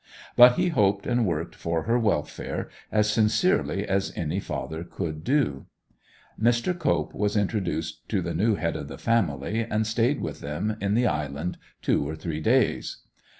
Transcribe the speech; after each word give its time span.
But 0.35 0.53
he 0.53 0.69
hoped 0.69 1.05
and 1.05 1.27
worked 1.27 1.53
for 1.53 1.83
her 1.83 1.99
welfare 1.99 2.69
as 2.91 3.07
sincerely 3.07 3.87
as 3.87 4.11
any 4.15 4.39
father 4.39 4.83
could 4.83 5.23
do. 5.23 5.67
Mr. 6.41 6.75
Cope 6.75 7.13
was 7.13 7.37
introduced 7.37 8.09
to 8.09 8.19
the 8.19 8.33
new 8.33 8.55
head 8.55 8.75
of 8.75 8.87
the 8.87 8.97
family, 8.97 9.59
and 9.61 9.85
stayed 9.85 10.19
with 10.19 10.39
them 10.39 10.75
in 10.81 10.95
the 10.95 11.05
Island 11.05 11.59
two 11.83 12.09
or 12.09 12.15
three 12.15 12.39
days. 12.39 13.03